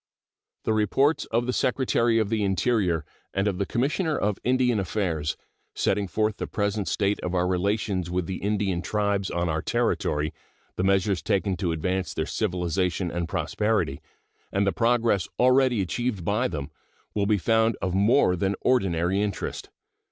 The 0.63 0.73
reports 0.73 1.25
of 1.25 1.45
the 1.45 1.53
Secretary 1.53 2.17
of 2.17 2.29
the 2.29 2.43
Interior 2.43 3.05
and 3.35 3.47
of 3.47 3.59
the 3.59 3.67
Commissioner 3.67 4.17
of 4.17 4.39
Indian 4.43 4.79
Affairs, 4.79 5.37
setting 5.75 6.07
forth 6.07 6.37
the 6.37 6.47
present 6.47 6.87
state 6.87 7.19
of 7.19 7.35
our 7.35 7.45
relations 7.45 8.09
with 8.09 8.25
the 8.25 8.37
Indian 8.37 8.81
tribes 8.81 9.29
on 9.29 9.47
our 9.47 9.61
territory, 9.61 10.33
the 10.75 10.83
measures 10.83 11.21
taken 11.21 11.55
to 11.57 11.71
advance 11.71 12.15
their 12.15 12.25
civilization 12.25 13.11
and 13.11 13.29
prosperity, 13.29 14.01
and 14.51 14.65
the 14.65 14.71
progress 14.71 15.27
already 15.39 15.81
achieved 15.83 16.25
by 16.25 16.47
them, 16.47 16.71
will 17.13 17.27
be 17.27 17.37
found 17.37 17.77
of 17.79 17.93
more 17.93 18.35
than 18.35 18.55
ordinary 18.61 19.21
interest. 19.21 19.69